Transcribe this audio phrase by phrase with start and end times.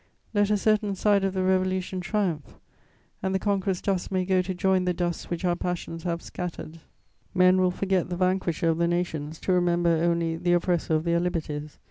[0.33, 2.55] Let a certain side of the Revolution triumph,
[3.21, 6.79] and the conqueror's dust may go to join the dusts which our passions have scattered:
[7.35, 11.19] men will forget the vanquisher of the nations to remember only the oppressor of their
[11.19, 11.77] liberties.